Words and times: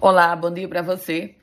Olá, 0.00 0.36
bom 0.36 0.52
dia 0.52 0.68
para 0.68 0.80
você. 0.80 1.34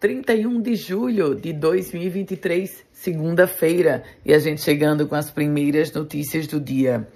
31 0.00 0.62
de 0.62 0.74
julho 0.76 1.34
de 1.34 1.52
2023, 1.52 2.86
segunda-feira, 2.90 4.02
e 4.24 4.32
a 4.32 4.38
gente 4.38 4.62
chegando 4.62 5.06
com 5.06 5.14
as 5.14 5.30
primeiras 5.30 5.92
notícias 5.92 6.46
do 6.46 6.58
dia. 6.58 7.06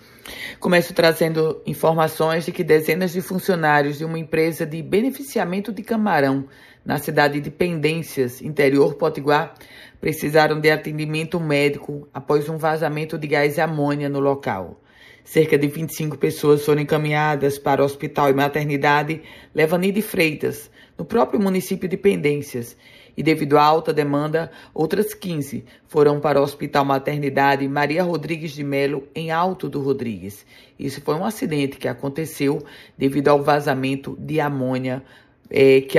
Começo 0.61 0.93
trazendo 0.93 1.63
informações 1.65 2.45
de 2.45 2.53
que 2.53 2.63
dezenas 2.63 3.15
de 3.15 3.23
funcionários 3.23 3.97
de 3.97 4.05
uma 4.05 4.19
empresa 4.19 4.67
de 4.67 4.83
beneficiamento 4.83 5.73
de 5.73 5.83
camarão 5.83 6.47
na 6.85 6.99
cidade 6.99 7.41
de 7.41 7.51
Pendências, 7.51 8.43
interior 8.43 8.97
Potiguar, 8.97 9.55
precisaram 9.99 10.61
de 10.61 10.71
atendimento 10.71 11.41
médico 11.41 12.07
após 12.13 12.51
um 12.51 12.59
vazamento 12.59 13.17
de 13.17 13.27
gás 13.27 13.59
amônia 13.59 14.11
no 14.11 14.21
local. 14.21 14.79
Cerca 15.27 15.59
de 15.59 15.67
25 15.67 16.17
pessoas 16.17 16.65
foram 16.65 16.83
encaminhadas 16.83 17.59
para 17.59 17.83
o 17.83 17.85
Hospital 17.85 18.31
e 18.31 18.33
Maternidade 18.33 19.23
Levani 19.53 19.91
de 19.91 20.01
Freitas, 20.01 20.71
no 20.97 21.05
próprio 21.05 21.41
município 21.41 21.89
de 21.89 21.97
Pendências, 21.97 22.77
e 23.17 23.25
devido 23.25 23.59
à 23.59 23.65
alta 23.65 23.93
demanda, 23.93 24.53
outras 24.73 25.15
15 25.15 25.65
foram 25.89 26.21
para 26.21 26.41
o 26.41 26.45
Hospital 26.45 26.85
Maternidade 26.85 27.67
Maria 27.67 28.05
Rodrigues 28.05 28.53
de 28.53 28.63
Melo, 28.63 29.03
em 29.17 29.33
Alto 29.33 29.69
do 29.69 29.81
Rodrigues. 29.83 30.47
Isso 30.79 31.01
foi 31.01 31.17
um 31.17 31.25
acidente 31.25 31.77
que 31.77 31.89
aconteceu 31.89 32.65
devido 32.97 33.27
ao 33.27 33.43
vazamento 33.43 34.17
de 34.21 34.39
amônia 34.39 35.03
é, 35.51 35.81
que, 35.81 35.99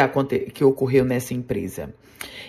que 0.51 0.63
ocorreu 0.63 1.05
nessa 1.05 1.33
empresa. 1.33 1.93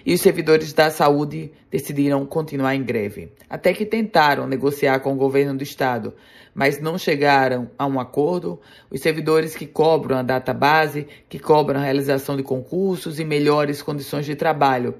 E 0.04 0.14
os 0.14 0.20
servidores 0.20 0.72
da 0.72 0.90
saúde 0.90 1.52
decidiram 1.70 2.24
continuar 2.24 2.74
em 2.74 2.82
greve, 2.82 3.30
até 3.48 3.74
que 3.74 3.84
tentaram 3.84 4.46
negociar 4.46 5.00
com 5.00 5.12
o 5.12 5.16
governo 5.16 5.56
do 5.56 5.62
estado, 5.62 6.14
mas 6.54 6.80
não 6.80 6.96
chegaram 6.96 7.70
a 7.78 7.86
um 7.86 8.00
acordo. 8.00 8.60
Os 8.90 9.00
servidores 9.00 9.54
que 9.54 9.66
cobram 9.66 10.18
a 10.18 10.22
data 10.22 10.54
base, 10.54 11.06
que 11.28 11.38
cobram 11.38 11.80
a 11.80 11.84
realização 11.84 12.36
de 12.36 12.42
concursos 12.42 13.18
e 13.20 13.24
melhores 13.24 13.82
condições 13.82 14.24
de 14.24 14.34
trabalho, 14.34 14.94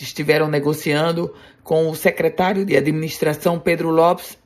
estiveram 0.00 0.48
negociando 0.48 1.34
com 1.62 1.88
o 1.90 1.94
secretário 1.94 2.64
de 2.64 2.76
administração 2.76 3.58
Pedro 3.58 3.90
Lopes, 3.90 4.38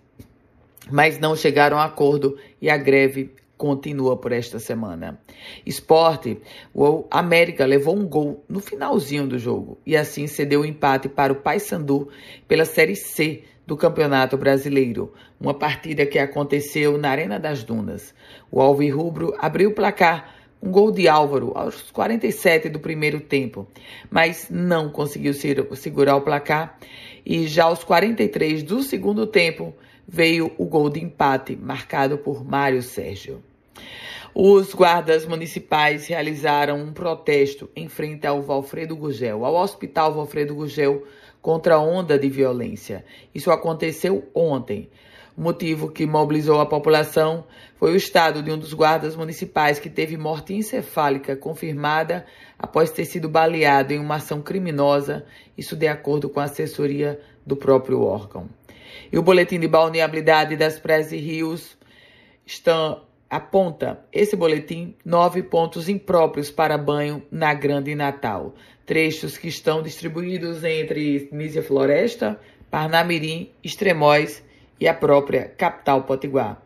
mas 0.90 1.18
não 1.18 1.36
chegaram 1.36 1.78
a 1.78 1.84
acordo 1.84 2.38
e 2.60 2.70
a 2.70 2.76
greve 2.76 3.34
continua 3.64 4.14
por 4.14 4.30
esta 4.30 4.58
semana. 4.58 5.18
Esporte, 5.64 6.38
o 6.74 7.06
América 7.10 7.64
levou 7.64 7.96
um 7.96 8.06
gol 8.06 8.44
no 8.46 8.60
finalzinho 8.60 9.26
do 9.26 9.38
jogo 9.38 9.78
e 9.86 9.96
assim 9.96 10.26
cedeu 10.26 10.60
o 10.60 10.66
empate 10.66 11.08
para 11.08 11.32
o 11.32 11.36
Paysandu 11.36 12.10
pela 12.46 12.66
Série 12.66 12.94
C 12.94 13.42
do 13.66 13.74
Campeonato 13.74 14.36
Brasileiro, 14.36 15.14
uma 15.40 15.54
partida 15.54 16.04
que 16.04 16.18
aconteceu 16.18 16.98
na 16.98 17.08
Arena 17.08 17.40
das 17.40 17.64
Dunas. 17.64 18.14
O 18.50 18.60
Alvirrubro 18.60 19.34
abriu 19.38 19.70
o 19.70 19.74
placar 19.74 20.34
um 20.62 20.70
gol 20.70 20.92
de 20.92 21.08
Álvaro 21.08 21.52
aos 21.54 21.90
47 21.90 22.68
do 22.68 22.78
primeiro 22.78 23.18
tempo, 23.18 23.66
mas 24.10 24.48
não 24.50 24.90
conseguiu 24.90 25.32
segurar 25.32 26.16
o 26.16 26.20
placar 26.20 26.78
e 27.24 27.46
já 27.46 27.64
aos 27.64 27.82
43 27.82 28.62
do 28.62 28.82
segundo 28.82 29.26
tempo 29.26 29.74
veio 30.06 30.52
o 30.58 30.66
gol 30.66 30.90
de 30.90 31.02
empate 31.02 31.56
marcado 31.56 32.18
por 32.18 32.44
Mário 32.44 32.82
Sérgio. 32.82 33.42
Os 34.34 34.74
guardas 34.74 35.24
municipais 35.24 36.08
realizaram 36.08 36.80
um 36.80 36.92
protesto 36.92 37.70
em 37.76 37.88
frente 37.88 38.26
ao 38.26 38.42
Valfredo 38.42 38.96
Gugel, 38.96 39.44
ao 39.44 39.54
Hospital 39.54 40.12
Valfredo 40.12 40.56
Gugel, 40.56 41.06
contra 41.40 41.76
a 41.76 41.80
onda 41.80 42.18
de 42.18 42.28
violência. 42.28 43.04
Isso 43.32 43.50
aconteceu 43.52 44.28
ontem. 44.34 44.90
O 45.36 45.42
motivo 45.42 45.90
que 45.90 46.06
mobilizou 46.06 46.60
a 46.60 46.66
população 46.66 47.44
foi 47.76 47.92
o 47.92 47.96
estado 47.96 48.42
de 48.42 48.50
um 48.50 48.58
dos 48.58 48.72
guardas 48.72 49.14
municipais 49.14 49.78
que 49.78 49.90
teve 49.90 50.16
morte 50.16 50.54
encefálica 50.54 51.36
confirmada 51.36 52.24
após 52.58 52.90
ter 52.90 53.04
sido 53.04 53.28
baleado 53.28 53.92
em 53.92 53.98
uma 53.98 54.16
ação 54.16 54.40
criminosa, 54.40 55.24
isso 55.56 55.76
de 55.76 55.86
acordo 55.86 56.28
com 56.28 56.40
a 56.40 56.44
assessoria 56.44 57.20
do 57.46 57.56
próprio 57.56 58.02
órgão. 58.02 58.48
E 59.12 59.18
o 59.18 59.22
boletim 59.22 59.60
de 59.60 59.68
balneabilidade 59.68 60.56
das 60.56 60.78
praias 60.78 61.12
e 61.12 61.18
rios 61.18 61.76
estão 62.46 63.02
aponta 63.34 63.98
esse 64.12 64.36
boletim 64.36 64.94
nove 65.04 65.42
pontos 65.42 65.88
impróprios 65.88 66.52
para 66.52 66.78
banho 66.78 67.20
na 67.32 67.52
Grande 67.52 67.92
Natal. 67.92 68.54
Trechos 68.86 69.36
que 69.36 69.48
estão 69.48 69.82
distribuídos 69.82 70.62
entre 70.62 71.28
Nísia 71.32 71.60
Floresta, 71.60 72.38
Parnamirim, 72.70 73.50
Extremóis 73.60 74.40
e 74.78 74.86
a 74.86 74.94
própria 74.94 75.48
capital 75.48 76.04
Potiguar. 76.04 76.62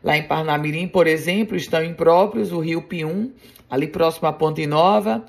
Lá 0.00 0.16
em 0.16 0.22
Parnamirim, 0.22 0.86
por 0.86 1.08
exemplo, 1.08 1.56
estão 1.56 1.82
impróprios 1.82 2.52
o 2.52 2.60
rio 2.60 2.82
Pium, 2.82 3.32
ali 3.68 3.88
próximo 3.88 4.28
à 4.28 4.32
Ponte 4.32 4.64
Nova, 4.64 5.26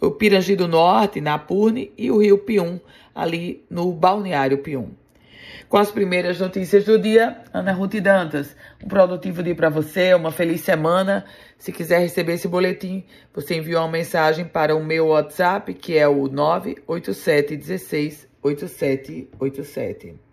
o 0.00 0.10
Pirangi 0.10 0.56
do 0.56 0.66
Norte, 0.66 1.20
na 1.20 1.38
Purne, 1.38 1.92
e 1.98 2.10
o 2.10 2.16
rio 2.16 2.38
Pium, 2.38 2.80
ali 3.14 3.62
no 3.68 3.92
balneário 3.92 4.56
Pium. 4.58 4.88
Com 5.68 5.76
as 5.76 5.90
primeiras 5.90 6.40
notícias 6.40 6.84
do 6.84 6.98
dia, 6.98 7.38
Ana 7.52 7.72
Ruth 7.72 7.94
Dantas. 7.96 8.56
Um 8.82 8.88
produtivo 8.88 9.42
dia 9.42 9.54
para 9.54 9.68
você, 9.68 10.14
uma 10.14 10.32
feliz 10.32 10.60
semana. 10.62 11.24
Se 11.58 11.72
quiser 11.72 12.00
receber 12.00 12.34
esse 12.34 12.48
boletim, 12.48 13.04
você 13.34 13.56
envia 13.56 13.78
uma 13.78 13.88
mensagem 13.88 14.44
para 14.44 14.74
o 14.74 14.84
meu 14.84 15.08
WhatsApp, 15.08 15.72
que 15.74 15.96
é 15.96 16.08
o 16.08 16.28
987 16.28 17.56
16 17.56 18.28
8787. 18.42 20.29